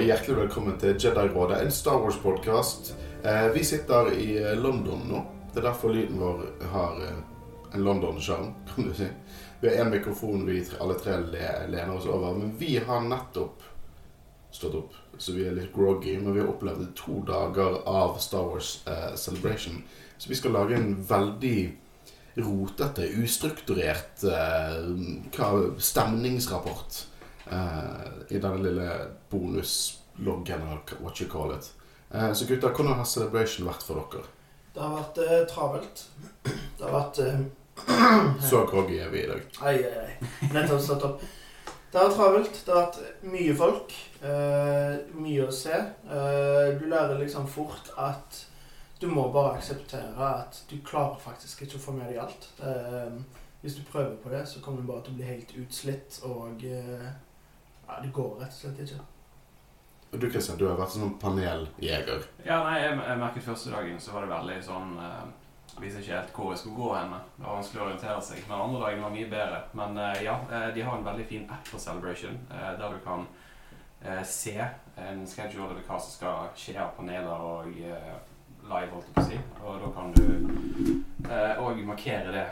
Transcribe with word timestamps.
hjertelig 0.00 0.36
velkommen 0.38 0.78
til 0.80 0.94
Jedi-rådet, 0.96 1.58
en 1.60 1.72
Star 1.76 1.98
Wars-podkast. 2.00 2.94
Eh, 3.20 3.50
vi 3.52 3.64
sitter 3.68 4.08
i 4.16 4.38
eh, 4.40 4.54
London 4.56 5.02
nå. 5.10 5.20
Det 5.52 5.60
er 5.60 5.66
derfor 5.66 5.92
lyden 5.92 6.22
vår 6.22 6.40
har 6.72 7.02
eh, 7.04 7.18
en 7.74 7.84
London-sjarm, 7.84 8.54
kan 8.70 8.88
du 8.88 8.94
si. 8.96 9.10
Vi 9.60 9.68
har 9.68 9.84
én 9.84 9.92
mikrofon 9.92 10.46
vi 10.48 10.62
alle 10.80 10.96
tre 10.96 11.18
lener 11.68 11.92
oss 11.92 12.08
over. 12.08 12.32
Men 12.38 12.56
vi 12.56 12.78
har 12.80 13.04
nettopp 13.04 13.60
stått 14.56 14.80
opp, 14.80 14.96
så 15.18 15.36
vi 15.36 15.44
er 15.44 15.60
litt 15.60 15.76
groggy. 15.76 16.16
Men 16.16 16.32
vi 16.32 16.40
har 16.40 16.48
opplevd 16.48 16.88
to 16.96 17.20
dager 17.28 17.82
av 17.84 18.16
Star 18.24 18.48
Wars 18.54 18.78
eh, 18.88 19.14
Celebration. 19.20 19.82
Så 20.16 20.32
vi 20.32 20.40
skal 20.40 20.56
lage 20.56 20.80
en 20.80 20.96
veldig 21.04 21.56
rotete, 22.40 23.12
ustrukturert 23.20 24.24
eh, 24.24 25.72
stemningsrapport 25.92 27.04
eh, 27.50 28.08
i 28.28 28.38
denne 28.38 28.62
lille 28.62 28.88
bonusloggen, 29.30 30.62
eller 30.62 31.00
what 31.00 31.20
you 31.20 31.30
call 31.30 31.54
it. 31.54 31.72
Uh, 32.14 32.32
så 32.32 32.46
gutter, 32.46 32.68
hvordan 32.68 32.98
har 32.98 33.08
Celebration 33.08 33.66
vært 33.66 33.84
for 33.86 34.02
dere? 34.12 34.26
Det 34.74 34.82
har 34.82 34.96
vært 34.98 35.20
uh, 35.22 35.38
travelt. 35.48 36.02
Det 36.78 36.84
har 36.84 36.92
vært 36.92 37.20
Så 38.50 38.66
groggy 38.68 38.98
er 39.00 39.08
vi 39.12 39.22
i 39.22 39.28
dag. 39.30 39.44
Ai, 39.64 39.78
ai, 39.88 40.02
ai. 40.02 40.48
Nettopp 40.52 40.82
stått 40.84 41.06
opp. 41.08 41.22
Det 41.92 41.98
har 41.98 42.08
vært 42.10 42.18
travelt. 42.18 42.58
Det 42.66 42.74
har 42.74 42.82
vært 42.82 43.28
mye 43.32 43.54
folk. 43.56 43.94
mye 45.16 45.46
å 45.46 45.54
se. 45.56 45.78
Du 46.78 46.84
lærer 46.90 47.20
liksom 47.20 47.48
fort 47.48 47.88
at 48.00 48.42
du 49.00 49.08
må 49.08 49.24
bare 49.32 49.56
akseptere 49.56 50.28
at 50.28 50.60
du 50.70 50.76
klarer 50.84 51.16
faktisk 51.20 51.64
ikke 51.64 51.80
å 51.80 51.84
få 51.86 51.96
med 51.96 52.12
deg 52.12 52.20
alt. 52.22 52.48
Hvis 53.64 53.78
du 53.78 53.82
prøver 53.88 54.16
på 54.20 54.32
det, 54.34 54.44
så 54.48 54.60
kommer 54.60 54.82
du 54.82 54.90
bare 54.92 55.06
til 55.06 55.14
å 55.16 55.20
bli 55.20 55.30
helt 55.32 55.56
utslitt, 55.64 56.20
og 56.28 56.64
ja, 57.92 58.00
det 58.02 58.12
går 58.16 58.38
rett 58.40 58.54
og 58.54 58.58
slett 58.58 58.80
ikke. 58.86 59.04
Og 60.12 60.20
du 60.20 60.26
Kristian, 60.28 60.58
du 60.60 60.66
har 60.68 60.76
vært 60.76 60.92
sånn 60.92 61.14
paneljeger. 61.20 62.26
Ja, 62.44 62.58
nei, 62.66 62.80
jeg, 62.82 62.96
jeg 63.00 63.20
merket 63.20 63.46
første 63.46 63.70
dagen 63.72 64.00
så 64.00 64.12
var 64.12 64.26
det 64.26 64.34
veldig 64.34 64.58
sånn 64.66 64.98
eh, 65.00 65.22
Visste 65.80 66.02
ikke 66.02 66.18
helt 66.18 66.32
hvor 66.36 66.50
jeg 66.52 66.60
skulle 66.60 66.76
gå 66.76 66.88
henne. 66.92 67.18
Det 67.38 67.46
var 67.46 67.54
vanskelig 67.56 67.80
å 67.80 67.84
orientere 67.86 68.24
seg. 68.26 68.42
Men 68.44 68.58
andre 68.60 68.80
dagen 68.82 69.06
var 69.06 69.14
mye 69.14 69.28
bedre. 69.30 69.60
Men 69.80 69.96
eh, 70.02 70.18
ja, 70.26 70.34
eh, 70.52 70.66
de 70.76 70.84
har 70.84 70.98
en 70.98 71.06
veldig 71.06 71.24
fin 71.30 71.46
app 71.48 71.70
for 71.70 71.80
Celebration, 71.80 72.36
eh, 72.52 72.66
der 72.76 72.92
du 72.92 72.98
kan 73.06 73.24
eh, 74.04 74.20
se 74.28 74.58
en 75.00 75.24
schedule 75.26 75.64
over 75.64 75.80
hva 75.86 75.96
som 75.96 76.12
skal 76.12 76.52
skje 76.60 76.76
av 76.76 76.92
paneler 76.98 77.46
og 77.48 77.72
eh, 77.72 78.12
live, 78.68 78.92
holdt 78.92 79.08
jeg 79.08 79.16
på 79.16 79.24
å 79.24 79.30
si. 79.30 79.40
Og 79.62 79.80
da 79.80 79.90
kan 79.96 80.12
du 80.12 80.26
eh, 81.32 81.86
markere 81.88 82.36
det. 82.36 82.46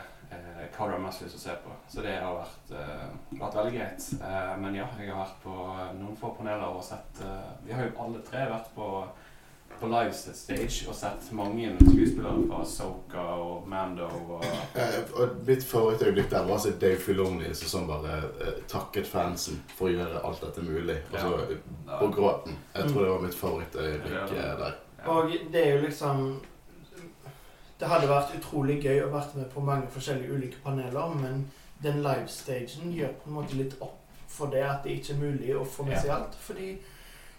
Eh, 0.71 0.77
hva 0.77 0.87
du 0.87 0.93
har 0.95 1.03
mest 1.03 1.21
lyst 1.21 1.35
til 1.35 1.41
å 1.41 1.43
se 1.43 1.55
på. 1.65 1.75
Så 1.91 2.01
det 2.05 2.15
har 2.23 2.33
vært, 2.37 2.71
uh, 2.71 3.39
vært 3.39 3.55
veldig 3.59 3.73
greit. 3.77 4.07
Uh, 4.21 4.53
men 4.61 4.75
ja, 4.75 4.87
jeg 4.99 5.11
har 5.11 5.23
vært 5.25 5.43
på 5.43 5.57
noen 5.99 6.17
få 6.17 6.33
paneler 6.37 6.67
og 6.71 6.83
sett 6.83 7.21
uh, 7.25 7.51
Vi 7.65 7.73
har 7.73 7.83
jo 7.89 7.97
alle 8.05 8.23
tre 8.27 8.47
vært 8.49 8.73
på 8.75 8.87
på 9.81 9.87
live 9.89 10.13
stage 10.13 10.83
og 10.89 10.93
sett 10.93 11.31
mange 11.33 11.71
skuespillere 11.79 12.43
fra 12.51 12.65
Soka 12.69 13.21
og 13.41 13.63
Mando 13.71 14.05
og 14.05 14.43
Eh, 14.75 14.99
og 15.17 15.39
mitt 15.47 15.63
favorittøyeblikk 15.65 16.29
der 16.29 16.45
var 16.45 16.53
altså 16.59 16.71
Dave 16.81 16.99
Filoni 17.01 17.49
som 17.57 17.71
sånn 17.71 17.87
bare 17.89 18.19
eh, 18.45 18.59
takket 18.69 19.07
fansen 19.09 19.57
for 19.73 19.89
å 19.89 19.95
gjøre 19.95 20.21
alt 20.27 20.43
dette 20.45 20.61
mulig. 20.67 20.99
Og 21.11 21.17
så 21.17 21.31
Ja. 21.87 21.97
på 21.97 22.11
gråten. 22.13 22.55
Jeg 22.75 22.91
tror 22.91 23.01
det 23.03 23.09
var 23.11 23.25
mitt 23.25 23.35
favorittøyeblikk 23.39 24.13
Ja. 24.13 24.25
eh, 24.51 24.57
der. 24.61 24.75
ja. 24.99 25.09
Og 25.11 25.31
det 25.51 25.65
er 25.65 25.75
jo 25.75 25.81
liksom 25.87 26.41
Det 27.81 27.89
hadde 27.89 28.09
vært 28.11 28.35
utrolig 28.37 28.75
gøy 28.83 28.99
å 29.01 29.09
vært 29.09 29.33
med 29.33 29.47
på 29.49 29.61
mange 29.65 29.87
forskjellige 29.89 30.35
ulike 30.37 30.59
paneler, 30.61 31.15
men 31.17 31.47
den 31.81 32.03
livestagen 32.05 32.91
gjør 32.93 33.15
på 33.23 33.29
en 33.31 33.37
måte 33.39 33.57
litt 33.57 33.73
opp 33.81 33.97
for 34.31 34.53
det 34.53 34.61
at 34.63 34.83
det 34.85 34.99
ikke 34.99 35.15
er 35.15 35.19
mulig 35.23 35.55
å 35.57 35.63
få 35.65 35.87
med 35.87 35.97
seg 35.97 36.13
alt. 36.13 36.37
Fordi 36.45 36.75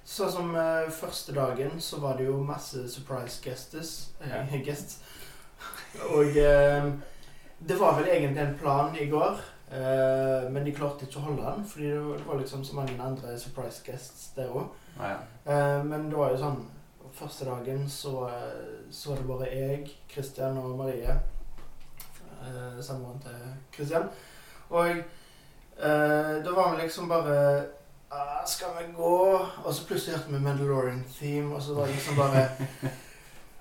sånn 0.05 0.33
som 0.35 0.51
uh, 0.59 0.91
første 0.93 1.33
dagen, 1.37 1.79
så 1.81 2.01
var 2.03 2.19
det 2.19 2.27
jo 2.27 2.41
masse 2.43 2.83
surprise 2.91 3.39
guests. 3.45 4.11
uh, 4.27 4.51
guests. 4.67 4.99
Og 6.11 6.35
uh, 6.35 6.91
det 7.63 7.79
var 7.79 8.01
vel 8.01 8.11
egentlig 8.11 8.43
en 8.43 8.59
plan 8.59 8.97
i 8.99 9.07
går, 9.13 9.41
men 10.53 10.67
de 10.67 10.73
klarte 10.77 11.07
ikke 11.07 11.17
å 11.17 11.29
holde 11.31 11.45
den, 11.47 11.63
fordi 11.65 11.87
det 11.95 12.25
var- 12.27 12.41
liksom 12.43 12.65
så 12.65 12.75
mange 12.77 12.93
andre 13.01 13.39
surprise 13.41 13.81
guests 13.87 14.27
der 14.37 14.51
òg. 14.53 14.67
Men 15.89 16.11
det 16.11 16.19
var 16.19 16.35
jo 16.35 16.41
sånn 16.43 16.59
Første 17.15 17.45
dagen 17.45 17.89
så, 17.91 18.29
eh, 18.29 18.93
så 18.93 19.11
var 19.11 19.17
det 19.17 19.27
bare 19.27 19.49
jeg, 19.53 19.91
Kristian 20.09 20.59
og 20.59 20.79
Marie. 20.79 21.21
Eh, 22.43 22.83
Samboeren 22.83 23.21
til 23.21 23.55
Kristian. 23.73 24.09
Og 24.71 24.89
eh, 24.89 26.45
da 26.45 26.55
var 26.57 26.75
vi 26.75 26.83
liksom 26.83 27.09
bare 27.09 27.65
ah, 28.11 28.47
Skal 28.47 28.69
vi 28.79 28.93
gå? 28.97 29.47
Og 29.65 29.75
så 29.75 29.87
plutselig 29.87 30.17
hørte 30.17 30.33
vi 30.33 30.45
Mandalorian-theme, 30.45 31.55
og 31.55 31.63
så 31.63 31.75
var 31.75 31.87
det 31.87 31.95
liksom 31.95 32.17
bare 32.17 32.49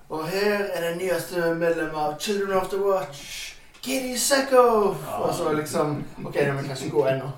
Og 0.08 0.28
her 0.28 0.64
er 0.72 0.88
det 0.88 0.96
nyeste 0.98 1.54
medlem 1.54 1.94
av 1.94 2.20
Children 2.20 2.56
of 2.56 2.68
the 2.68 2.80
Watch. 2.80 3.52
Kitty 3.82 4.16
Ja. 4.52 4.60
Og 5.18 5.34
så 5.34 5.52
liksom 5.52 6.04
Ok, 6.24 6.34
det 6.34 6.54
må 6.54 6.62
kanskje 6.62 6.90
gå 6.90 7.06
ennå. 7.06 7.30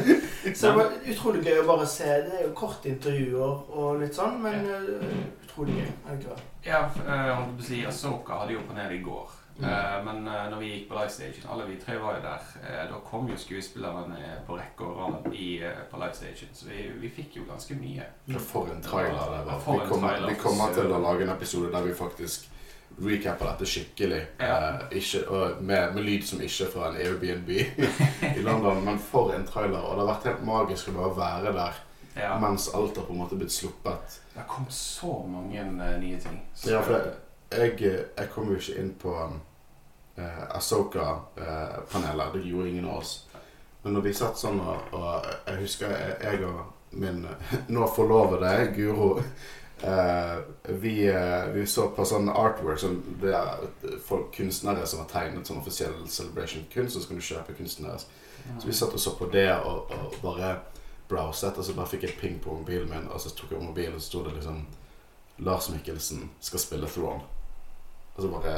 Så 0.54 0.66
det 0.66 0.76
var 0.76 0.92
utrolig 1.10 1.42
gøy 1.44 1.58
å 1.60 1.66
bare 1.66 1.86
se. 1.86 2.04
Det 2.04 2.38
er 2.38 2.46
jo 2.46 2.54
korte 2.54 2.88
intervjuer 2.88 3.76
og 3.76 4.00
litt 4.00 4.16
sånn, 4.16 4.38
men 4.40 4.64
eh, 4.70 5.18
utrolig 5.50 5.74
gøy. 5.74 5.86
Er 5.86 6.10
det 6.10 6.18
ikke 6.18 6.34
det? 6.34 6.42
Ja, 6.64 6.80
jeg 6.96 7.28
eh, 7.28 7.34
holdt 7.34 7.54
på 7.58 7.64
å 7.64 7.68
si 7.68 7.84
Asoka 7.86 8.40
hadde 8.42 8.56
jo 8.56 8.66
panel 8.68 8.96
i 8.96 9.00
går. 9.04 9.36
Mm. 9.60 9.64
Eh, 9.68 9.96
men 10.06 10.28
eh, 10.28 10.44
når 10.52 10.62
vi 10.62 10.70
gikk 10.70 10.86
på 10.90 10.98
Livestation, 10.98 11.48
alle 11.52 11.66
vi 11.68 11.80
tre 11.80 11.96
var 12.00 12.16
jo 12.18 12.22
der, 12.24 12.46
da 12.92 13.00
kom 13.10 13.28
jo 13.28 13.36
skuespillerne 13.40 14.36
på 14.46 14.56
rekke 14.60 14.86
og 14.86 15.00
rad 15.00 15.34
i, 15.34 15.50
på 15.90 16.00
Livestation. 16.00 16.54
Så 16.54 16.70
vi, 16.70 16.86
vi 17.02 17.10
fikk 17.16 17.40
jo 17.40 17.48
ganske 17.48 17.76
mye. 17.80 18.06
For 18.38 18.70
en 18.72 18.82
trailer 18.84 19.36
det 19.36 19.42
var. 19.50 19.66
Vi 19.66 19.90
kommer, 19.90 20.24
vi 20.28 20.38
kommer 20.40 20.72
til 20.76 20.94
å 20.94 21.02
lage 21.02 21.26
en 21.26 21.34
episode 21.36 21.74
der 21.74 21.86
vi 21.90 21.98
faktisk 21.98 22.48
recapper 23.00 23.46
dette 23.52 23.66
skikkelig. 23.70 24.24
Ja. 24.40 24.56
Uh, 24.56 24.96
ikke, 24.98 25.20
uh, 25.30 25.60
med, 25.62 25.94
med 25.94 26.04
lyd 26.04 26.24
som 26.26 26.40
ikke 26.42 26.66
er 26.66 26.72
fra 26.72 26.88
en 26.90 26.98
Airbnb 27.00 27.52
i 28.38 28.42
London. 28.42 28.82
Men 28.84 28.98
for 28.98 29.30
en 29.36 29.46
trailer. 29.46 29.78
Og 29.78 29.94
det 29.94 30.04
har 30.04 30.10
vært 30.10 30.26
helt 30.28 30.42
magisk 30.48 30.90
å 30.90 30.96
bare 30.98 31.14
være 31.20 31.54
der 31.56 31.78
Ja. 32.14 32.38
mens 32.40 32.74
alt 32.74 32.96
har 32.96 33.04
på 33.04 33.12
en 33.12 33.18
måte 33.18 33.36
blitt 33.38 33.52
sluppet. 33.52 34.20
Det 34.34 34.42
kom 34.48 34.66
så 34.68 35.26
mange 35.26 35.62
uh, 35.62 36.00
nye 36.00 36.20
ting. 36.20 36.40
Så, 36.54 36.70
Ja, 36.70 36.82
for 36.82 36.92
det, 36.92 37.14
jeg, 37.50 38.02
jeg 38.16 38.30
kom 38.34 38.50
jo 38.50 38.58
ikke 38.58 38.80
inn 38.80 38.90
på 38.98 39.14
uh, 39.14 40.56
Asoka-panelet. 40.56 42.34
det 42.34 42.42
gjorde 42.48 42.68
ingen 42.68 42.88
av 42.88 42.98
oss. 42.98 43.14
Men 43.82 43.96
når 43.96 44.00
vi 44.00 44.14
satt 44.14 44.36
sånn 44.38 44.60
og, 44.60 44.92
og 44.92 45.24
Jeg 45.46 45.62
husker 45.62 45.94
jeg, 45.94 46.18
jeg 46.20 46.44
og 46.44 46.60
min 46.90 47.24
nå 47.74 47.86
forlovede 47.94 48.72
Guro 48.76 49.14
Uh, 49.80 50.38
vi, 50.62 51.08
uh, 51.08 51.54
vi 51.54 51.62
så 51.66 51.86
på 51.96 52.04
sånn 52.04 52.26
artwork 52.28 52.76
som 52.82 52.98
det 53.22 53.30
er 53.32 53.62
folk, 54.04 54.26
kunstnere 54.34 54.84
som 54.84 55.00
har 55.00 55.06
tegnet 55.08 55.48
sånn 55.48 55.62
offisiell 55.62 55.94
celebration-kunst, 56.04 56.98
og 56.98 57.00
så 57.00 57.08
kan 57.08 57.20
du 57.20 57.24
kjøpe 57.24 57.54
kunsten 57.56 57.88
deres. 57.88 58.04
Så 58.58 58.68
vi 58.68 58.76
satt 58.76 58.92
og 58.92 59.00
så 59.00 59.14
på 59.16 59.30
det 59.32 59.48
og, 59.54 59.88
og 59.96 60.18
bare 60.20 60.50
browset, 61.10 61.58
og 61.58 61.66
så 61.66 61.74
bare 61.76 61.90
fikk 61.90 62.06
jeg 62.06 62.18
ping 62.20 62.38
på 62.42 62.54
mobilen 62.62 62.90
min, 62.90 63.10
og 63.10 63.20
så 63.20 63.32
tok 63.34 63.52
jeg 63.52 63.60
opp 63.60 63.68
mobilen, 63.68 63.98
og 63.98 64.02
så 64.02 64.12
sto 64.12 64.24
det 64.26 64.36
liksom 64.38 64.64
Lars 65.44 65.70
Mikkelsen 65.72 66.28
skal 66.40 66.62
spille 66.62 66.88
Throne. 66.88 67.26
Og 68.14 68.22
så 68.22 68.28
bare 68.28 68.54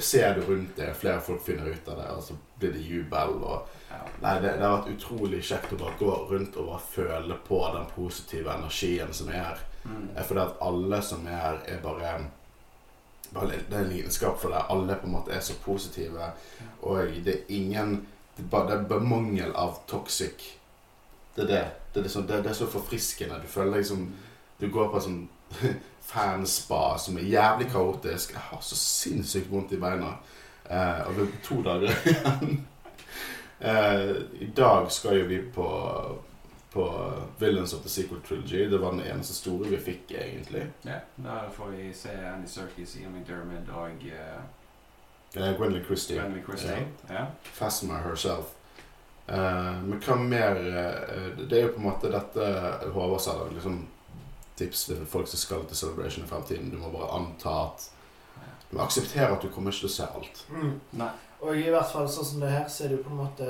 ser 0.00 0.34
du 0.34 0.40
rundt 0.40 0.76
det, 0.76 0.94
flere 0.94 1.20
folk 1.20 1.44
finner 1.44 1.70
ut 1.70 1.88
av 1.88 1.98
det, 1.98 2.08
og 2.10 2.22
så 2.22 2.34
blir 2.58 2.72
det 2.72 2.80
jubel. 2.84 3.36
og. 3.42 3.76
Nei, 4.20 4.34
det, 4.42 4.52
det 4.58 4.66
har 4.66 4.76
vært 4.76 4.92
utrolig 4.92 5.40
kjekt 5.44 5.72
å 5.72 5.80
bare 5.80 5.96
gå 5.98 6.10
rundt 6.30 6.58
og 6.60 6.68
bare 6.68 6.84
føle 6.92 7.38
på 7.46 7.60
den 7.74 7.88
positive 7.94 8.52
energien 8.52 9.14
som 9.16 9.32
er 9.32 9.40
her. 9.40 9.64
Mm. 9.84 10.04
Føler 10.28 10.42
at 10.44 10.60
alle 10.66 11.00
som 11.02 11.26
er 11.26 11.40
her, 11.40 11.58
er 11.66 11.82
bare 11.82 12.12
Det 13.30 13.72
er 13.72 13.84
en 13.84 13.92
lidenskap 13.92 14.40
for 14.40 14.50
det. 14.50 14.64
Alle 14.68 14.98
på 15.00 15.06
en 15.06 15.16
måte 15.16 15.32
er 15.32 15.40
så 15.40 15.54
positive. 15.64 16.32
Og 16.82 17.14
det 17.24 17.34
er 17.34 17.52
ingen 17.54 18.06
Det 18.36 18.44
er 18.44 18.50
bare, 18.50 18.66
det 18.66 18.76
er 18.76 18.88
bare 18.88 19.04
mangel 19.04 19.52
av 19.54 19.80
toxic. 19.86 20.59
Det 21.40 21.46
er 21.46 21.52
det. 21.54 21.62
Det 21.94 22.00
er, 22.00 22.02
liksom, 22.06 22.26
det, 22.28 22.42
det 22.44 22.50
er 22.52 22.58
så 22.58 22.66
forfriskende. 22.70 23.40
Du 23.42 23.48
føler 23.48 23.76
liksom 23.80 24.04
Du 24.60 24.66
går 24.70 24.90
på 24.92 24.98
en 25.00 25.02
sånn 25.02 25.28
fanspa 26.10 26.98
som 27.00 27.16
er 27.18 27.24
jævlig 27.32 27.70
kaotisk. 27.72 28.34
Jeg 28.36 28.42
har 28.50 28.60
så 28.62 28.76
sinnssykt 28.76 29.48
vondt 29.50 29.72
i 29.72 29.78
beina. 29.80 30.10
Eh, 30.70 31.00
og 31.08 31.14
det 31.16 31.24
er 31.24 31.38
to 31.46 31.62
dager 31.64 31.94
igjen. 32.12 32.66
eh, 33.60 34.10
I 34.44 34.50
dag 34.56 34.90
skal 34.92 35.16
jo 35.22 35.24
vi 35.30 35.38
på 35.54 35.70
på 36.70 36.84
Villains 37.40 37.72
of 37.74 37.80
the 37.82 37.88
Sequel 37.90 38.20
Trilogy. 38.22 38.68
Det 38.70 38.78
var 38.78 38.92
den 38.94 39.00
eneste 39.02 39.34
store 39.34 39.68
vi 39.72 39.78
fikk, 39.82 40.12
egentlig. 40.14 40.68
ja. 40.86 41.00
Da 41.16 41.40
får 41.52 41.72
vi 41.74 41.88
se 41.94 42.12
Andy 42.34 42.46
Serkis, 42.46 42.92
Ian 43.00 43.10
McDermid 43.16 43.66
og 43.74 44.04
uh, 44.06 45.56
Gwendolyn 45.56 45.84
Christie. 45.84 46.16
Gwendolyn 46.20 46.44
Christie. 46.46 46.86
Ja. 47.08 47.24
Phasma 47.58 47.98
herself. 48.04 48.54
Eh, 49.30 49.82
men 49.86 50.00
hva 50.02 50.16
mer 50.18 50.56
eh, 50.58 51.26
Det 51.38 51.58
er 51.58 51.68
jo 51.68 51.74
på 51.76 51.78
en 51.78 51.86
måte 51.86 52.10
dette 52.10 52.46
Håvard 52.90 53.22
sa. 53.22 53.36
Liksom 53.54 53.80
tips 54.58 54.84
til 54.90 55.06
folk 55.08 55.28
som 55.30 55.40
skal 55.40 55.64
til 55.68 55.78
Celebration 55.78 56.26
i 56.26 56.28
fremtiden. 56.28 56.70
Du 56.72 56.78
må 56.80 56.90
bare 56.92 57.12
anta 57.20 57.56
at 57.68 57.90
Du 58.70 58.76
må 58.76 58.84
akseptere 58.84 59.30
at 59.34 59.42
du 59.42 59.48
kommer 59.50 59.72
ikke 59.72 59.86
til 59.86 59.90
å 59.90 59.94
se 59.94 60.08
alt. 60.18 60.42
Mm. 60.50 60.74
Nei. 61.00 61.12
Og 61.40 61.56
i 61.56 61.70
hvert 61.72 61.88
fall 61.90 62.08
sånn 62.10 62.28
som 62.28 62.42
det 62.44 62.50
her, 62.52 62.66
så 62.68 62.84
er 62.84 62.92
det 62.92 62.98
jo 62.98 63.06
på 63.06 63.14
en 63.14 63.22
måte 63.22 63.46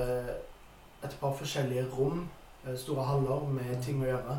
et 1.04 1.16
par 1.20 1.34
forskjellige 1.36 1.88
rom, 1.96 2.22
eh, 2.64 2.76
store 2.78 3.04
haller 3.08 3.44
med 3.52 3.82
ting 3.84 4.00
å 4.04 4.08
gjøre. 4.08 4.38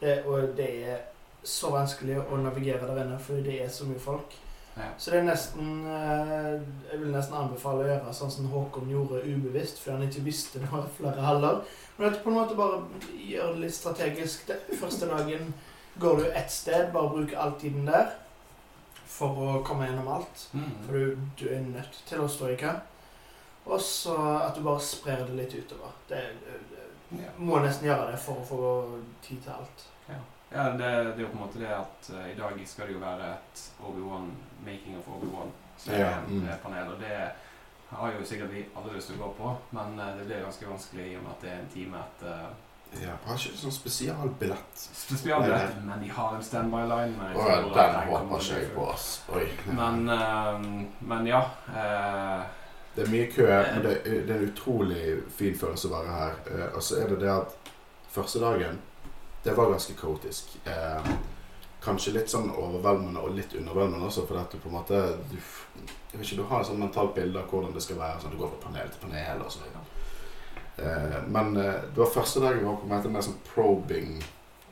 Det, 0.00 0.16
og 0.26 0.56
det 0.56 0.70
er 0.90 1.04
så 1.46 1.70
vanskelig 1.74 2.18
å 2.24 2.40
navigere 2.42 2.88
der 2.88 3.04
inne, 3.04 3.18
for 3.22 3.42
det 3.44 3.60
er 3.62 3.70
så 3.70 3.86
mye 3.86 4.02
folk. 4.02 4.34
Ja. 4.76 4.90
Så 5.00 5.10
det 5.10 5.18
er 5.22 5.24
nesten 5.30 5.86
eh, 5.88 6.50
Jeg 6.90 6.98
vil 7.00 7.12
nesten 7.14 7.36
anbefale 7.38 7.84
å 7.84 7.88
gjøre 7.88 8.12
sånn 8.12 8.30
som 8.34 8.48
Håkon 8.52 8.90
gjorde 8.92 9.22
ubevisst, 9.24 9.78
fordi 9.80 9.94
han 9.96 10.08
ikke 10.10 10.24
visste 10.26 10.60
det 10.60 10.68
var 10.72 10.84
flere 10.98 11.24
haller. 11.24 11.62
Men 11.96 12.10
at 12.10 12.18
på 12.24 12.28
en 12.32 12.36
måte 12.36 12.58
bare 12.58 12.82
gjør 13.24 13.54
det 13.54 13.62
litt 13.64 13.74
strategisk. 13.78 14.44
Det, 14.50 14.58
første 14.76 15.08
dagen 15.08 15.54
går 15.98 16.20
du 16.20 16.26
ett 16.28 16.52
sted, 16.52 16.90
bare 16.92 17.08
bruker 17.14 17.40
all 17.40 17.54
tiden 17.60 17.88
der 17.88 18.10
for 19.16 19.38
å 19.40 19.62
komme 19.64 19.86
gjennom 19.88 20.10
alt. 20.18 20.42
Mm. 20.52 20.68
For 20.84 20.92
du, 20.92 21.16
du 21.40 21.46
er 21.48 21.64
nødt 21.64 21.96
til 22.10 22.20
å 22.20 22.28
stå 22.28 22.50
i 22.52 22.58
kø. 22.60 22.74
Og 23.66 23.80
så 23.82 24.12
at 24.44 24.58
du 24.58 24.62
bare 24.66 24.84
sprer 24.84 25.24
det 25.26 25.38
litt 25.40 25.54
utover. 25.56 25.94
Det, 26.10 26.20
det 26.44 26.82
Ja. 27.16 27.30
må 27.38 27.60
nesten 27.62 27.86
gjøre 27.86 28.10
det 28.10 28.18
for 28.18 28.42
å 28.42 28.44
få 28.48 28.60
tid 29.22 29.38
til 29.44 29.52
alt. 29.54 29.84
Ja, 30.56 30.66
det, 30.72 30.88
det 30.88 31.20
er 31.20 31.24
jo 31.26 31.32
på 31.32 31.38
en 31.38 31.44
måte 31.44 31.60
det 31.60 31.72
at 31.76 32.10
uh, 32.14 32.22
i 32.30 32.36
dag 32.38 32.60
skal 32.66 32.88
det 32.88 32.96
jo 32.96 33.02
være 33.02 33.32
et 33.36 33.64
Obi-Wan, 33.84 34.30
making 34.64 34.96
of 34.98 35.08
Obi-Wan, 35.18 35.50
som 35.76 35.92
er 35.94 36.00
Ja, 36.06 36.12
mm. 36.28 36.46
panel. 36.62 36.94
Og 36.94 37.00
det 37.02 37.16
har 37.90 38.12
jo 38.16 38.24
sikkert 38.26 38.54
vi 38.54 38.64
alle 38.76 38.94
lyst 38.96 39.10
til 39.12 39.18
å 39.20 39.26
gå 39.26 39.32
på, 39.40 39.50
men 39.76 39.98
uh, 40.00 40.14
det 40.16 40.24
blir 40.30 40.46
ganske 40.46 40.70
vanskelig 40.70 41.10
i 41.12 41.18
og 41.18 41.26
med 41.26 41.34
at 41.36 41.44
det 41.44 41.52
er 41.52 41.60
en 41.60 41.74
time 41.74 42.00
etter 42.06 42.46
Ja, 43.02 43.12
Har 43.26 43.36
ikke 43.36 43.58
sånn 43.58 43.74
spesialbillett? 43.74 44.82
spesialbillett. 44.96 45.74
Men 45.84 46.00
de 46.00 46.08
har 46.16 46.36
en 46.36 46.44
standby-line. 46.46 47.30
ja, 47.34 47.56
den 47.74 47.96
håper 48.08 48.38
ikke 48.40 48.60
jeg 48.60 48.68
på, 48.76 48.84
ass. 48.92 49.08
Oi. 49.34 49.44
Men, 49.74 50.08
eh, 50.08 50.60
men 51.10 51.26
ja. 51.26 51.40
eh, 51.74 52.44
Det 52.96 53.04
er 53.04 53.10
mye 53.12 53.26
kø, 53.34 53.46
men 53.50 53.82
det, 53.84 53.96
det 54.06 54.30
er 54.30 54.38
en 54.38 54.46
utrolig 54.52 55.02
fin 55.36 55.58
følelse 55.58 55.90
å 55.90 55.96
være 55.98 56.14
her. 56.20 56.38
Eh, 56.54 56.68
og 56.78 56.82
så 56.86 57.02
er 57.02 57.10
det 57.12 57.18
det 57.26 57.32
at 57.34 57.58
første 58.14 58.40
dagen, 58.40 58.78
det 59.46 59.54
var 59.54 59.70
ganske 59.70 59.94
kaotisk. 59.94 60.56
Eh, 60.66 61.10
kanskje 61.84 62.16
litt 62.16 62.30
sånn 62.32 62.48
overveldende 62.50 63.22
og 63.22 63.36
litt 63.36 63.52
underveldende 63.54 64.08
også, 64.08 64.24
for 64.26 64.40
at 64.40 64.50
du 64.50 64.58
på 64.58 64.70
en 64.72 64.74
måte 64.80 65.02
du, 65.30 65.36
jeg 65.38 66.18
vet 66.18 66.24
ikke, 66.24 66.38
du 66.40 66.48
har 66.50 66.64
et 66.64 66.70
sånn 66.70 66.80
mentalt 66.82 67.14
bilde 67.14 67.38
av 67.38 67.52
hvordan 67.52 67.76
det 67.76 67.84
skal 67.84 68.00
være. 68.00 68.22
sånn 68.22 68.34
Du 68.34 68.40
går 68.40 68.50
fra 68.54 68.64
panel 68.64 68.90
til 68.90 69.04
panel 69.04 69.44
og 69.44 69.52
så 69.54 69.62
videre. 69.62 69.84
Eh, 70.82 71.20
men 71.36 71.54
eh, 71.62 71.78
det 71.92 72.02
var 72.02 72.10
første 72.16 72.42
dag 72.42 72.58
jeg 72.58 72.66
var 72.66 72.80
på 72.82 72.90
møte 72.90 73.14
med 73.14 73.28
sånn 73.28 73.38
probing. 73.52 74.18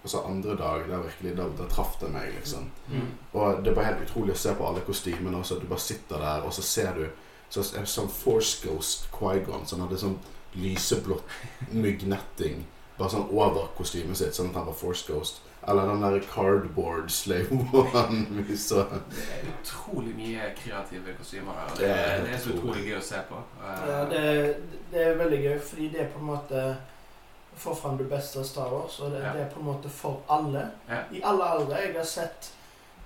Og 0.04 0.10
så 0.10 0.20
andre 0.28 0.58
dag, 0.58 0.82
der 0.90 1.06
virkelig, 1.06 1.36
da, 1.38 1.46
da 1.56 1.70
traff 1.70 1.94
det 2.02 2.10
meg, 2.12 2.34
liksom. 2.34 2.66
mm. 2.90 3.06
Og 3.32 3.62
det 3.64 3.72
var 3.72 3.86
helt 3.86 4.02
utrolig 4.04 4.34
å 4.34 4.42
se 4.42 4.52
på 4.58 4.66
alle 4.68 4.82
kostymene 4.84 5.38
også. 5.38 5.62
Du 5.62 5.70
bare 5.70 5.80
sitter 5.80 6.20
der, 6.20 6.44
og 6.44 6.52
så 6.52 6.66
ser 6.66 6.98
du 6.98 7.06
så 7.54 7.62
sånn 7.62 8.10
Force 8.10 8.58
Ghost 8.64 9.06
Quaigon 9.14 9.66
Sånn 9.68 9.84
hadde 9.84 10.00
sånn 10.00 10.16
lyseblått 10.58 11.28
myggnetting 11.70 12.64
bare 12.98 13.10
sånn 13.10 13.28
over 13.34 13.66
kostymet 13.76 14.16
sitt, 14.16 14.34
sånn 14.36 14.50
at 14.52 14.54
han 14.60 14.66
var 14.66 14.74
Force 14.78 15.04
Ghost. 15.12 15.40
Eller 15.66 15.86
den 15.88 16.02
der 16.04 16.20
cardboard 16.28 17.10
slave 17.10 17.48
one 17.72 18.26
vi 18.48 18.56
så. 18.56 18.82
Det 19.10 19.22
er 19.32 19.46
utrolig 19.54 20.12
mye 20.18 20.50
kreative 20.58 21.14
kostymer 21.18 21.52
her. 21.56 21.70
Det 21.76 21.78
Det, 21.80 21.92
er 21.94 22.24
det 22.26 22.34
er 22.34 22.38
så 22.38 22.50
utrolig. 22.52 22.82
gøy 22.90 22.98
å 22.98 23.04
se 23.06 23.22
på. 23.30 23.38
Eh, 23.62 23.86
Ja, 23.88 24.00
det, 24.10 24.24
det 24.92 25.06
er 25.06 25.16
veldig 25.22 25.38
gøy, 25.46 25.58
fordi 25.70 25.88
det 25.94 26.00
er 26.04 26.10
på 26.12 26.20
en 26.20 26.28
måte 26.34 26.66
får 27.56 27.74
fram 27.80 27.96
det 27.96 28.08
beste 28.10 28.38
av 28.42 28.44
Star 28.44 28.68
Wars, 28.74 29.00
og 29.00 29.10
det, 29.14 29.22
Ja. 29.22 29.32
det 29.32 29.40
er 29.46 29.50
på 29.54 29.60
en 29.60 29.66
måte 29.72 29.88
for 29.88 30.20
alle. 30.28 30.66
Ja. 30.88 31.00
I 31.12 31.20
alle 31.22 31.44
aldre. 31.44 31.76
Jeg 31.80 31.94
har 31.96 32.04
sett 32.04 32.50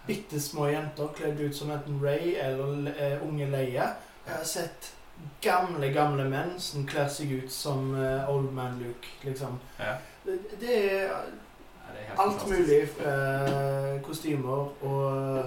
bitte 0.06 0.40
små 0.40 0.67
jenter 0.73 1.08
kledd 1.14 1.40
ut 1.40 1.55
som 1.56 1.70
enten 1.70 2.00
Ray 2.02 2.35
eller 2.40 2.88
uh, 2.90 3.26
unge 3.29 3.46
Leia. 3.50 3.90
Jeg 4.26 4.35
har 4.35 4.44
sett 4.44 4.93
gamle, 5.42 5.92
gamle 5.94 6.24
menn 6.28 6.56
som 6.60 6.86
kler 6.88 7.08
seg 7.12 7.32
ut 7.32 7.52
som 7.52 7.92
uh, 7.94 8.28
Old 8.30 8.52
Man 8.52 8.78
Luke, 8.82 9.08
liksom. 9.22 9.58
ja. 9.78 9.96
Det, 10.24 10.38
det 10.60 10.74
er 10.76 11.06
Ja, 11.08 11.94
det 11.94 12.02
er 12.04 12.18
alt 12.20 12.42
fantastisk. 12.42 12.52
mulig 12.52 12.80
Uh, 13.00 14.02
kostymer 14.04 14.84
og 14.84 15.46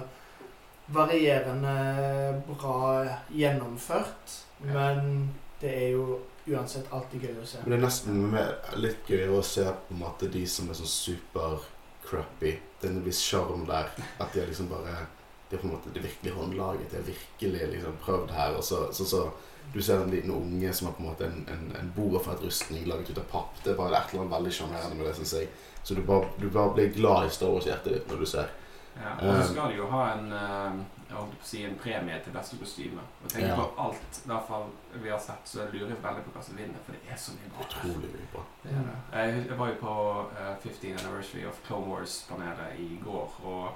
varierende 0.92 2.42
bra 2.48 3.04
gjennomført. 3.30 4.34
Ja. 4.64 4.72
Men 4.72 5.30
det 5.60 5.70
er 5.84 5.88
jo 5.94 6.18
uansett 6.50 6.90
alltid 6.90 7.28
gøy 7.28 7.36
å 7.38 7.46
se. 7.46 7.60
Men 7.62 7.70
det 7.70 7.78
er 7.78 7.84
nesten 7.86 8.18
mer, 8.32 8.56
litt 8.82 9.06
gøyere 9.06 9.38
å 9.38 9.44
se 9.46 9.62
på 9.62 9.94
en 9.94 10.02
måte 10.02 10.28
de 10.32 10.42
som 10.50 10.70
er 10.70 10.78
sånn 10.80 10.90
super 10.90 11.62
crappy. 12.02 12.56
Det 12.80 12.88
er 12.88 12.96
en 12.96 13.04
viss 13.06 13.22
sjarm 13.22 13.62
der. 13.68 13.92
At 14.18 14.34
de 14.34 14.42
er 14.42 14.50
liksom 14.50 14.68
bare 14.72 15.04
De 15.52 15.58
er 15.58 15.60
på 15.60 15.68
en 15.68 15.74
måte 15.74 15.90
det 15.92 16.00
virkelige 16.00 16.32
virkelig 16.32 16.32
håndlaget. 16.38 16.90
Det 16.90 16.98
er 16.98 17.08
virkelig 17.12 17.66
liksom 17.74 17.96
prøvd 18.00 18.30
her. 18.32 18.54
Og 18.56 18.64
så, 18.64 18.86
så, 18.96 19.04
så 19.04 19.26
Du 19.72 19.82
ser 19.82 20.00
en 20.02 20.10
liten 20.10 20.30
unge 20.32 20.72
som 20.72 20.86
har 20.88 20.94
på 20.96 21.02
en 21.02 21.08
måte 21.10 21.24
en, 21.28 21.44
en, 21.48 21.68
en 21.80 21.92
Boafett-rustning 21.96 22.86
laget 22.88 23.10
ut 23.12 23.18
av 23.20 23.28
papp. 23.30 23.60
Det 23.64 23.70
er 23.72 23.76
bare 23.78 23.94
et 24.00 24.10
eller 24.10 24.24
annet 24.24 24.32
veldig 24.38 24.52
sjarmerende 24.56 24.96
med 24.98 25.06
det, 25.06 25.12
syns 25.20 25.34
jeg. 25.38 25.48
Så 25.84 25.94
du 25.94 26.02
bare, 26.08 26.26
du 26.40 26.48
bare 26.50 26.72
blir 26.74 26.90
glad 26.96 27.26
i 27.28 27.30
Star 27.36 27.52
Wars-hjertet 27.52 27.92
ditt 27.94 28.10
når 28.10 28.24
du 28.24 28.26
ser. 28.26 28.50
Ja, 28.96 29.12
og 29.22 29.38
så 29.38 29.52
skal 29.52 29.70
de 29.70 29.78
jo 29.78 29.86
ha 29.92 30.02
en, 30.12 30.26
eh, 30.36 30.80
jeg 31.08 31.16
holdt 31.16 31.36
på 31.36 31.46
å 31.46 31.48
si 31.52 31.62
en 31.64 31.78
premie 31.80 32.18
til 32.24 32.34
beste 32.34 32.58
kostyme. 32.60 33.04
Og 33.24 33.30
tenk 33.32 33.46
Ja. 33.48 33.54
på 33.60 33.68
alt 33.86 34.18
i 34.24 34.28
hvert 34.28 34.48
fall 34.48 34.66
vi 35.04 35.08
har 35.14 35.22
sett, 35.28 35.46
så 35.48 35.64
lurer 35.72 35.94
jeg 35.94 36.02
veldig 36.02 36.24
på 36.26 36.34
hva 36.34 36.42
som 36.44 36.56
vinner, 36.56 36.82
for 36.84 36.92
det 36.92 37.12
er 37.12 37.16
så 37.22 37.32
mye 37.38 37.52
bra. 37.54 37.64
Utrolig 37.68 38.10
mye 38.16 38.28
bra. 38.34 38.42
Det 38.64 38.74
det. 38.90 38.98
Jeg, 39.14 39.46
jeg 39.48 39.58
var 39.62 39.68
jo 39.72 39.78
på 39.80 39.94
eh, 40.42 40.52
15 40.66 40.92
Anniversary 40.98 41.46
of 41.48 41.62
Clone 41.66 41.88
Wars-panelet 41.94 42.78
i 42.84 42.90
går, 43.04 43.40
og 43.44 43.72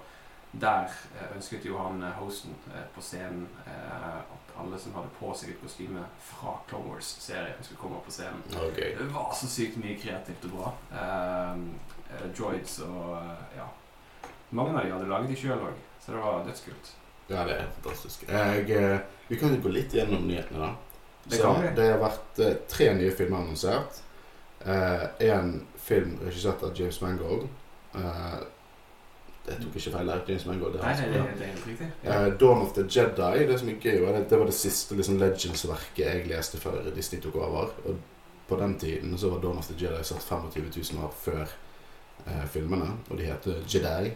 der 0.52 0.88
eh, 1.20 1.36
ønsket 1.36 1.64
jo 1.64 1.78
han 1.78 2.02
eh, 2.02 2.18
hosten 2.20 2.54
eh, 2.74 2.84
på 2.94 3.02
scenen 3.04 3.46
at 3.66 4.52
alle 4.56 4.78
som 4.80 4.94
hadde 4.96 5.12
på 5.18 5.32
seg 5.36 5.52
et 5.52 5.60
kostyme 5.60 6.02
fra 6.24 6.54
Clone 6.68 6.94
Wars-serien, 6.94 7.58
skulle 7.62 7.80
komme 7.80 7.98
på 8.04 8.14
scenen. 8.14 8.40
Okay. 8.70 8.94
Det 8.96 9.08
var 9.12 9.34
så 9.36 9.48
sykt 9.52 9.76
mye 9.82 9.98
kreativt 10.00 10.46
og 10.48 10.54
bra. 10.54 10.70
Droids 12.38 12.78
og 12.86 13.18
ja. 13.56 13.66
Mange 14.56 14.78
av 14.78 14.86
de 14.86 14.94
hadde 14.94 15.10
laget 15.10 15.34
de 15.34 15.36
sjøl 15.42 15.60
òg, 15.60 15.82
så 16.00 16.14
det 16.14 16.22
var 16.24 16.40
dødskult. 16.46 16.90
Ja, 17.26 17.44
det 17.44 17.58
er 17.58 17.68
fantastisk. 17.74 18.24
Jeg, 18.30 18.98
vi 19.28 19.38
kan 19.40 19.52
jo 19.52 19.60
gå 19.66 19.74
litt 19.74 19.92
gjennom 19.92 20.24
nyhetene, 20.24 20.70
da. 20.70 20.98
Det 21.26 21.40
Så 21.42 21.52
det 21.76 21.90
har 21.90 22.00
vært 22.00 22.42
tre 22.70 22.92
nye 22.96 23.12
filmer 23.18 23.42
annonsert. 23.42 24.00
Én 24.64 25.56
film 25.82 26.16
regissert 26.22 26.64
av 26.64 26.72
James 26.78 27.02
Mangold. 27.02 27.48
Jeg 29.48 29.62
tok 29.62 29.76
ikke 29.76 29.92
feil 29.94 30.10
der. 30.10 30.20
James 30.28 30.46
Mangold. 30.46 30.72
Det 30.72 30.80
er 30.80 30.86
Nei, 30.86 30.96
som- 30.96 31.12
det, 31.12 31.16
ja. 31.16 31.22
det, 31.22 31.38
det 31.38 31.46
er 31.46 31.52
helt 31.52 31.66
riktig. 31.66 31.88
Eh, 32.04 32.26
Dawn 32.40 32.62
of 32.62 32.74
the 32.74 32.84
Jedi. 32.96 33.46
Det 33.46 33.60
som 33.60 33.68
er 33.68 33.80
gøy, 33.82 34.00
var 34.06 34.18
det, 34.18 34.30
det 34.30 34.38
var 34.38 34.46
det 34.46 34.54
siste 34.54 34.96
liksom, 34.96 35.18
Legends-verket 35.18 36.04
jeg 36.04 36.26
leste 36.26 36.58
før 36.58 36.90
Disney 36.94 37.20
tok 37.22 37.36
over. 37.36 37.72
Og 37.84 37.96
på 38.48 38.60
den 38.60 38.78
tiden 38.78 39.18
så 39.18 39.30
var 39.30 39.42
Dawn 39.42 39.58
of 39.58 39.66
the 39.66 39.78
Jedi 39.84 40.02
satt 40.04 40.22
25 40.22 40.70
000 40.92 41.04
år 41.04 41.14
før 41.20 41.46
uh, 42.26 42.46
filmene, 42.50 42.92
og 43.10 43.18
de 43.18 43.26
heter 43.26 43.62
Jedi. 43.74 44.12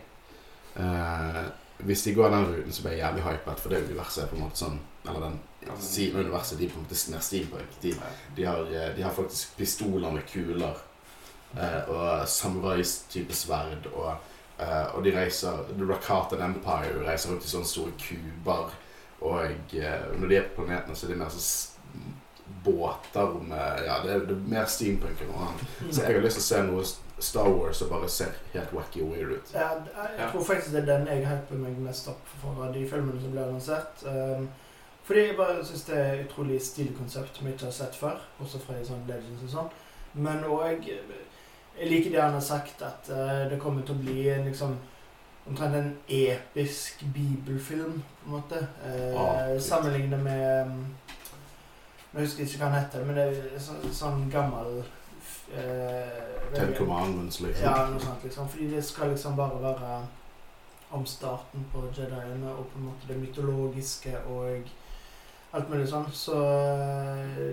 Uh, 0.76 1.46
hvis 1.78 2.02
de 2.02 2.14
går 2.14 2.30
den 2.30 2.46
ruten, 2.46 2.72
så 2.72 2.82
blir 2.82 2.92
jeg 2.92 3.00
jævlig 3.06 3.22
hypet, 3.22 3.60
for 3.60 3.68
det 3.68 3.84
universet 3.88 4.24
er 4.24 4.28
på 4.30 4.36
en 4.36 4.42
måte 4.44 4.60
sånn 4.60 4.80
Eller 5.08 5.20
den 5.20 5.38
av 5.68 5.78
universet 6.20 6.58
de 6.58 6.66
er 6.66 6.72
på 6.72 6.78
en 6.78 6.84
måte 6.84 7.10
mer 7.12 7.22
steampunk. 7.24 7.76
De, 7.82 7.94
de, 8.36 8.44
har, 8.44 8.64
de 8.96 9.02
har 9.02 9.12
faktisk 9.16 9.56
pistoler 9.56 10.12
med 10.12 10.26
kuler 10.28 10.76
eh, 11.56 11.88
og 11.88 12.28
samurais-type 12.28 13.36
sverd. 13.36 13.88
Og, 13.92 14.14
eh, 14.60 14.86
og 14.94 15.04
de 15.04 15.16
reiser 15.16 15.64
The 15.72 15.88
Rakatan 15.88 16.44
Empire 16.44 17.04
reiser 17.06 17.32
rundt 17.32 17.46
i 17.46 17.52
sånne 17.52 17.68
store 17.68 17.96
kuber. 18.00 18.72
Og 19.20 19.74
uh, 19.76 20.16
når 20.16 20.28
de 20.28 20.36
er 20.38 20.48
på 20.54 20.64
planeten, 20.64 20.96
så 20.96 21.04
er 21.06 21.12
de 21.12 21.20
mer 21.20 21.32
sånn 21.34 22.14
båter 22.64 23.34
med 23.44 23.82
Ja, 23.86 23.98
det 24.04 24.12
er, 24.14 24.22
det 24.28 24.36
er 24.36 24.48
mer 24.48 24.64
steampunk 24.68 25.20
enn 25.20 25.28
noe 25.32 25.46
annet. 25.48 25.74
Så 25.90 26.02
jeg 26.02 26.16
har 26.16 26.24
lyst 26.24 26.40
til 26.40 26.44
å 26.44 26.48
se 26.48 26.62
noe 26.66 26.86
Star 27.20 27.50
Wars 27.52 27.76
som 27.76 27.90
bare 27.92 28.08
ser 28.08 28.32
helt 28.54 28.72
wacky 28.72 29.02
og 29.04 29.12
weird 29.12 29.34
ut. 29.36 29.52
Ja, 29.54 29.68
jeg 30.16 30.30
tror 30.32 30.44
faktisk 30.44 30.72
det 30.72 30.82
er 30.82 30.88
den 30.88 31.06
jeg 31.10 31.26
hyper 31.28 31.60
meg 31.60 31.78
mest 31.84 32.08
opp 32.08 32.32
for 32.40 32.64
av 32.64 32.72
de 32.74 32.86
filmene 32.88 33.20
som 33.20 33.34
ble 33.34 33.44
annonsert. 33.44 34.04
Um, 34.08 34.48
fordi 35.04 35.26
jeg 35.26 35.36
bare 35.36 35.64
syns 35.66 35.84
det 35.88 35.98
er 35.98 36.10
et 36.14 36.24
utrolig 36.28 36.60
stilig 36.64 36.96
konsept 36.96 37.36
som 37.36 37.46
jeg 37.48 37.58
ikke 37.58 37.68
har 37.68 37.76
sett 37.76 38.00
før. 38.00 38.24
Også 38.40 38.60
fra 38.64 38.78
sånn 38.86 39.04
Legends 39.08 39.44
og 39.48 39.54
sånn. 39.54 39.70
Men 40.26 40.44
òg 40.48 40.88
liker 41.88 42.10
det 42.10 42.20
han 42.22 42.32
har 42.36 42.40
sagt, 42.44 42.82
at 42.82 43.08
uh, 43.10 43.50
det 43.50 43.60
kommer 43.60 43.82
til 43.82 43.94
å 43.94 44.02
bli 44.02 44.28
en 44.28 44.44
liksom 44.44 44.76
omtrent 45.48 45.74
en 45.74 45.96
episk 46.08 47.04
bibelfilm, 47.14 48.02
på 48.20 48.26
en 48.26 48.32
måte. 48.36 48.66
Uh, 48.84 49.20
Ah. 49.20 49.58
Sammenlignet 49.60 50.20
med 50.22 50.66
um, 50.66 50.86
Jeg 52.12 52.20
husker 52.26 52.44
ikke 52.44 52.58
hva 52.58 52.68
han 52.70 52.80
heter, 52.84 53.04
men 53.06 53.16
det 53.16 53.24
er 53.54 53.60
så, 53.62 53.72
sånn 53.94 54.24
gammel 54.32 54.80
uh, 54.82 56.54
Ten 56.54 56.74
Commandments, 56.78 57.40
liksom. 57.40 57.64
ja, 57.64 57.86
noe 57.90 58.00
sånt 58.02 58.24
liksom. 58.26 58.48
Fordi 58.48 58.70
det 58.74 58.84
skal 58.84 59.12
liksom 59.14 59.36
bare 59.38 59.62
være 59.62 60.00
om 60.90 61.06
starten 61.06 61.64
på 61.72 61.84
Jediene 61.96 62.50
og 62.50 62.66
på 62.72 62.78
en 62.80 62.88
måte 62.90 63.06
det 63.08 63.18
mytologiske 63.22 64.16
og 64.26 64.66
alt 65.54 65.70
mulig 65.70 65.86
sånn. 65.90 66.08
Så 66.12 66.34
det, 67.36 67.52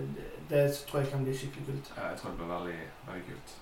det 0.50 0.64
tror 0.88 1.00
jeg 1.04 1.12
kan 1.12 1.22
bli 1.24 1.36
skikkelig 1.38 1.66
kult. 1.68 1.92
Ja, 1.96 2.10
Jeg 2.10 2.18
tror 2.18 2.34
det 2.34 2.40
blir 2.40 2.52
veldig, 2.54 2.78
veldig 3.06 3.24
kult. 3.28 3.54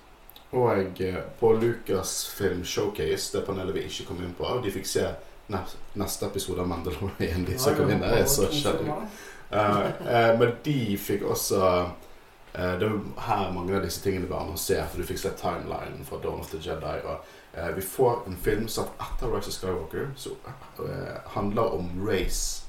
Og 0.51 1.01
på 1.39 1.53
Lucas 1.53 2.27
Film 2.27 2.65
Showcase, 2.65 3.37
det 3.37 3.45
panelet 3.45 3.75
vi 3.75 3.87
ikke 3.89 4.05
kom 4.07 4.21
inn 4.23 4.35
på, 4.37 4.47
de 4.63 4.71
fikk 4.71 4.87
se 4.87 5.07
neste 5.47 6.27
episode 6.27 6.63
av 6.63 6.67
Mandalorian. 6.67 7.45
De 7.47 7.57
som 7.59 7.75
kom 7.75 7.91
inn 7.91 8.03
der, 8.03 8.21
er 8.21 8.29
så 8.31 8.47
sjelden. 8.51 9.07
Eh, 9.49 9.85
eh, 10.07 10.31
men 10.39 10.55
de 10.63 10.97
fikk 10.99 11.23
også 11.27 11.59
uh, 11.63 12.73
det 12.79 12.89
var 12.89 13.27
her 13.27 13.51
mange 13.55 13.75
av 13.77 13.83
disse 13.85 14.03
tingene 14.03 14.27
var 14.27 14.43
annonsert. 14.43 14.89
For 14.91 15.01
du 15.03 15.07
fikk 15.07 15.21
se 15.21 15.33
timelinen 15.39 16.07
fra 16.07 16.19
Dawn 16.23 16.43
of 16.43 16.51
the 16.51 16.59
Jedi. 16.63 16.95
Og 17.03 17.27
uh, 17.55 17.69
vi 17.75 17.83
får 17.83 18.23
en 18.27 18.39
film 18.43 18.67
satt 18.71 18.95
etter 19.03 19.31
Rise 19.31 19.51
of 19.51 19.59
Skywalker 19.59 20.09
som 20.19 20.39
uh, 20.79 21.19
handler 21.35 21.75
om 21.79 21.91
Race 22.07 22.67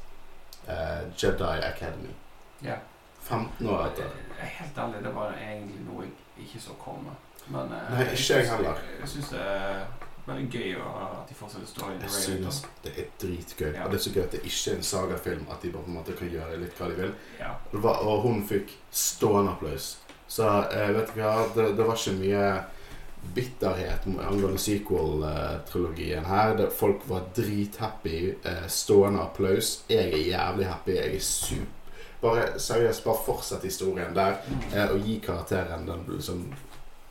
eh, 0.69 1.03
Jedi 1.17 1.63
Academy. 1.75 2.15
Ja. 2.61 2.75
15 3.23 3.69
år 3.69 3.87
etter. 3.87 4.05
Er 4.41 4.45
Helt 4.45 4.79
ærlig, 4.79 5.05
det 5.05 5.15
var 5.15 5.35
egentlig 5.35 5.81
noe 5.87 6.05
jeg 6.05 6.47
ikke 6.47 6.61
så 6.61 6.77
komme. 6.81 7.17
Men 7.51 7.73
eh, 7.73 7.93
Nei, 7.95 8.09
ikke 8.13 8.41
jeg 8.41 8.51
heller. 8.51 8.83
Jeg 9.01 9.13
syns 9.15 9.31
det 9.33 9.45
er 9.45 9.85
veldig 10.29 10.49
gøy 10.53 10.75
at 10.85 11.29
de 11.29 11.37
fortsetter 11.37 11.69
storyen. 11.71 12.03
Jeg 12.05 12.11
synes 12.11 12.63
det 12.85 12.93
er 12.97 13.07
dritgøy. 13.23 13.71
Ja. 13.73 13.85
Og 13.85 13.93
det 13.93 14.01
er 14.01 14.05
så 14.07 14.15
gøy 14.17 14.25
at 14.25 14.35
det 14.37 14.43
ikke 14.45 14.73
er 14.73 14.81
en 14.81 14.89
sagafilm. 14.91 15.47
At 15.51 15.63
de 15.63 15.73
bare 15.73 15.87
på 15.87 15.93
en 15.93 16.01
måte 16.01 16.17
kan 16.19 16.33
gjøre 16.33 16.59
litt 16.61 16.77
hva 16.81 16.91
de 16.91 16.99
vil. 16.99 17.15
Ja. 17.41 17.55
Var, 17.73 18.03
og 18.05 18.27
hun 18.27 18.43
fikk 18.49 18.75
stående 18.91 19.55
applaus. 19.57 19.95
Så 20.29 20.49
eh, 20.75 20.91
vet 20.97 21.15
du 21.15 21.23
hva, 21.23 21.39
det, 21.55 21.71
det 21.79 21.87
var 21.89 21.97
ikke 21.97 22.19
mye 22.19 22.51
bitterhet 23.35 24.05
angående 24.07 24.61
sequel-trilogien 24.63 26.29
her. 26.29 26.55
Det, 26.61 26.69
folk 26.77 27.03
var 27.09 27.27
drithappy. 27.37 28.21
Eh, 28.45 28.69
stående 28.69 29.25
applaus. 29.25 29.79
Jeg 29.89 30.13
er 30.13 30.31
jævlig 30.35 30.69
happy. 30.69 30.97
Jeg 31.01 31.17
er 31.17 31.27
super 31.31 31.75
Bare 32.19 32.59
seriøst, 32.59 33.05
bare 33.05 33.21
fortsett 33.27 33.63
historien 33.63 34.15
der. 34.15 34.41
Eh, 34.75 34.91
og 34.91 35.05
gi 35.07 35.21
karakteren 35.23 35.87
den 35.87 36.01
liksom 36.09 36.49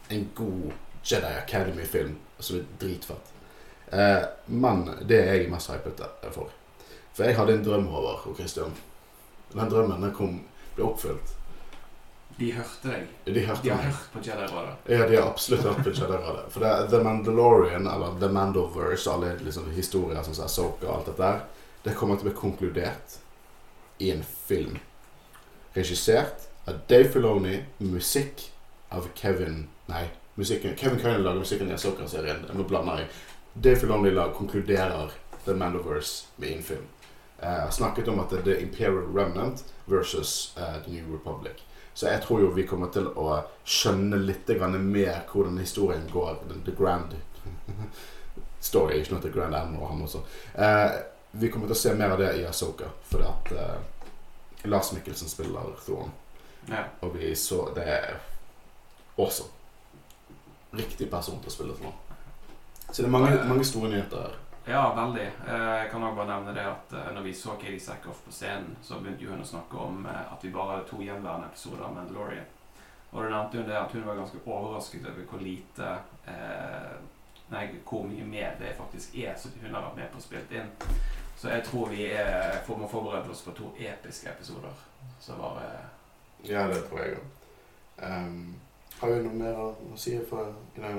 en 0.10 0.30
god 0.36 0.72
Jedi 1.04 1.34
Academy-film 1.38 2.16
som 2.40 2.60
er 2.60 2.66
dritfett. 2.80 3.34
Eh, 3.92 4.24
men 4.46 4.86
det 5.08 5.22
er 5.24 5.34
jeg 5.42 5.50
mest 5.52 5.72
hypet 5.72 6.04
for. 6.36 6.52
For 7.16 7.26
jeg 7.26 7.38
hadde 7.38 7.58
en 7.58 7.66
drøm 7.66 7.88
over 7.88 8.28
og 8.28 8.36
Christian. 8.38 8.76
Den 9.54 9.70
drømmen 9.72 10.04
den 10.04 10.14
kom, 10.16 10.42
ble 10.76 10.86
oppfylt. 10.86 11.34
De 12.38 12.52
hørte 12.54 12.92
deg. 12.92 13.06
De 13.26 13.46
hørte 13.48 13.64
De 13.64 13.72
har 13.72 13.80
meg. 13.82 13.94
hørt 13.94 14.10
på 14.14 14.20
Jedi-radet. 14.28 14.74
Ja, 14.94 15.08
de 15.10 15.16
har 15.18 15.30
absolutt 15.32 15.64
hørt 15.66 15.80
på 15.84 15.94
Jedi-radet. 15.96 16.44
For 16.54 16.62
det 16.62 16.74
er 16.74 16.90
The 16.92 17.00
Mandalorian, 17.04 17.88
eller 17.90 18.20
The 18.22 18.30
Mandoverse, 18.30 19.10
alle 19.10 19.32
liksom 19.42 19.72
historier 19.74 20.22
som 20.28 20.36
Soka 20.38 20.86
og 20.86 20.94
alt 21.00 21.10
dette 21.10 21.24
der, 21.24 21.40
det 21.88 21.96
kommer 21.98 22.20
til 22.20 22.28
å 22.28 22.30
bli 22.30 22.38
konkludert 22.38 23.18
i 24.04 24.12
en 24.14 24.22
film. 24.24 24.78
Regissert 25.74 26.46
av 26.68 26.84
Dave 26.92 27.10
Filoni, 27.10 27.58
musikk 27.80 28.52
av 28.90 29.08
Kevin 29.16 29.68
Nei, 29.88 30.08
musikken 30.36 30.76
Kevin 30.76 31.00
Kine 31.00 31.18
lager 31.18 31.40
musikken 31.40 31.72
i 31.72 31.78
Soka-serien. 31.78 32.46
Nå 32.54 32.64
blander 32.68 33.04
jeg. 33.04 33.08
Dave 33.54 33.80
Filoni 33.80 34.12
konkluderer 34.36 35.12
The 35.46 35.54
Mandoverse 35.54 36.26
med 36.36 36.52
en 36.52 36.64
film. 36.64 36.84
Eh, 37.40 37.50
Jeg 37.54 37.62
har 37.62 37.72
snakket 37.72 38.08
om 38.08 38.20
at 38.20 38.30
det 38.30 38.40
er 38.40 38.44
The 38.44 38.62
Imperial 38.62 39.08
Remnant 39.16 39.64
versus 39.86 40.54
uh, 40.58 40.84
The 40.84 40.92
New 40.92 41.14
Republic. 41.14 41.64
Så 41.94 42.08
jeg 42.08 42.22
tror 42.22 42.40
jo 42.42 42.52
vi 42.54 42.68
kommer 42.68 42.92
til 42.94 43.08
å 43.08 43.42
skjønne 43.66 44.20
litt 44.22 44.50
mer 44.82 45.24
hvordan 45.32 45.58
historien 45.58 46.10
går. 46.14 46.38
The 46.66 46.76
grand 46.78 47.16
story, 48.60 49.00
ikke 49.00 49.14
noe 49.16 49.22
til 49.22 49.34
Grand 49.34 49.56
Admiral 49.56 49.88
han 49.96 50.04
også. 50.04 50.22
Uh, 50.54 51.00
vi 51.32 51.50
kommer 51.50 51.68
til 51.68 51.78
å 51.78 51.80
se 51.80 51.94
mer 51.94 52.14
av 52.14 52.20
det 52.20 52.36
i 52.38 52.46
Asoka, 52.46 52.92
fordi 53.10 53.24
at 53.24 53.52
uh, 53.52 54.68
Lars 54.70 54.92
Mikkelsen 54.94 55.30
spiller 55.30 55.74
Thorn. 55.86 56.12
Ja. 56.70 56.84
Og 57.02 57.16
vi 57.16 57.36
så 57.36 57.70
Det 57.76 57.88
awesome. 59.18 59.50
Riktig 60.72 61.10
person 61.12 61.40
til 61.42 61.52
å 61.52 61.56
spille 61.56 61.78
Thorn. 61.78 61.96
Så 62.92 63.02
det 63.02 63.08
er 63.08 63.14
mange, 63.16 63.32
mange 63.48 63.66
store 63.68 63.90
nyheter 63.92 64.22
her. 64.28 64.36
Ja, 64.68 64.82
veldig. 64.96 65.26
Eh, 65.48 65.76
Jeg 65.82 65.90
kan 65.92 66.04
også 66.04 66.16
bare 66.16 66.28
nevne 66.34 66.54
det 66.56 66.66
at 66.68 66.94
eh, 66.94 67.10
når 67.16 67.24
vi 67.24 67.34
så 67.34 67.56
Katie 67.56 67.80
Sackhoff 67.80 68.20
på 68.26 68.32
scenen, 68.36 68.76
så 68.84 69.00
begynte 69.00 69.30
hun 69.30 69.44
å 69.44 69.48
snakke 69.48 69.80
om 69.80 70.06
eh, 70.06 70.24
at 70.34 70.44
vi 70.44 70.52
bare 70.52 70.74
hadde 70.76 70.90
to 70.90 71.00
gjenværende 71.04 71.48
episoder 71.48 71.86
av 71.88 71.94
Mandalorian. 71.96 72.50
Og 73.12 73.24
da 73.24 73.30
nevnte 73.32 73.62
hun 73.62 73.70
det 73.70 73.78
at 73.80 73.94
hun 73.96 74.04
var 74.08 74.20
ganske 74.20 74.42
overrasket 74.44 75.08
over 75.08 75.30
hvor 75.32 75.40
lite 75.44 75.94
eh, 76.28 76.98
Nei, 77.48 77.62
hvor 77.88 78.04
mye 78.04 78.26
mer 78.28 78.58
det 78.60 78.74
faktisk 78.76 79.14
er 79.24 79.38
som 79.40 79.54
hun 79.62 79.72
har 79.72 79.86
vært 79.86 79.96
med 80.02 80.10
på 80.12 80.20
og 80.20 80.24
spilt 80.26 80.50
inn. 80.52 80.68
Så 81.40 81.48
jeg 81.48 81.64
tror 81.64 81.88
vi 81.94 82.10
er, 82.12 82.58
får 82.68 82.82
må 82.82 82.90
forberede 82.92 83.32
oss 83.32 83.46
på 83.46 83.54
to 83.56 83.70
episke 83.80 84.28
episoder. 84.34 84.74
Så 85.24 85.38
bare 85.40 85.70
Ja, 86.44 86.66
det 86.68 86.82
tror 86.90 87.00
jeg 87.06 87.16
òg. 87.22 87.30
Um, 88.04 88.58
har 89.00 89.12
vi 89.14 89.24
noe 89.24 89.34
mer 89.38 89.58
å, 89.62 89.72
å 89.94 89.98
si 90.00 90.18
for 90.30 90.54
da? 90.76 90.92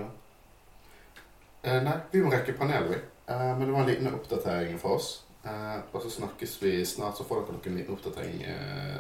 Eh, 1.63 1.81
nei, 1.83 1.97
vi 2.13 2.23
må 2.23 2.31
rekke 2.33 2.55
panelet, 2.59 2.91
vi. 2.93 2.99
Eh, 3.33 3.51
men 3.59 3.67
det 3.67 3.75
var 3.75 3.81
en 3.81 3.91
liten 3.91 4.15
oppdatering 4.15 4.79
for 4.79 4.99
oss. 4.99 5.09
Eh, 5.43 5.79
og 5.93 6.03
så 6.03 6.11
snakkes 6.11 6.57
vi 6.63 6.85
snart, 6.87 7.19
så 7.19 7.27
får 7.27 7.43
dere 7.43 7.57
nok 7.57 7.67
en 7.67 7.79
liten 7.81 7.97
oppdatering 7.97 8.43
eh, 8.43 8.97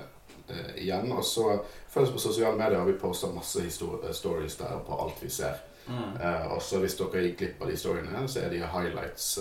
eh, 0.49 0.73
igjen. 0.83 1.13
Og 1.13 1.25
så 1.25 1.47
følg 1.89 2.09
oss 2.09 2.15
på 2.17 2.25
sosiale 2.27 2.59
medier. 2.59 2.81
og 2.83 2.91
Vi 2.91 2.99
poster 3.01 3.33
masse 3.35 3.63
eh, 3.65 4.13
stories 4.13 4.59
der 4.61 4.79
på 4.87 5.01
alt 5.05 5.23
vi 5.23 5.31
ser. 5.31 5.63
mm. 5.87 6.17
Eh, 6.21 6.47
og 6.53 6.63
så 6.63 6.83
hvis 6.83 6.99
dere 6.99 7.25
gikk 7.29 7.39
glipp 7.39 7.63
av 7.63 7.71
de 7.71 7.77
storyene, 7.79 8.27
så 8.29 8.45
er 8.45 8.51
de 8.55 8.65
highlights 8.67 9.39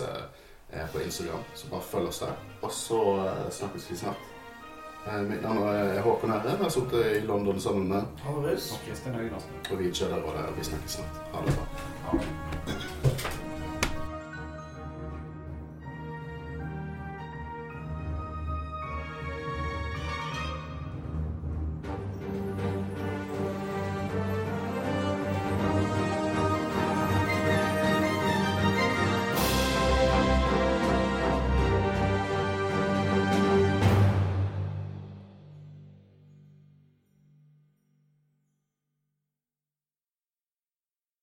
på 0.92 1.00
Instagram. 1.00 1.44
Så 1.56 1.68
bare 1.70 1.82
følg 1.90 2.08
oss 2.08 2.18
der. 2.20 2.34
Og 2.62 2.72
så 2.72 2.98
snakkes 3.50 3.90
vi 3.90 3.96
snart. 3.96 4.37
Eh, 5.06 5.22
mitt 5.22 5.42
navn 5.42 5.62
er 5.68 6.00
Håkon 6.02 6.30
Herre. 6.30 6.50
Jeg 6.50 6.58
har 6.64 6.68
sittet 6.74 7.16
i 7.16 7.26
London 7.26 7.60
sammen 7.60 7.88
med 7.88 8.02
Kristin 8.86 9.14
Høgnassen. 9.14 9.50
og 9.70 9.78
vi 9.78 9.90
kjører 9.92 10.22
og 10.22 10.58
vi 10.58 10.64
snakkes 10.64 10.98
snart. 10.98 11.24
Ha 11.32 11.46
det 11.46 11.56
bra. 11.56 11.66
Ja. 12.12 12.47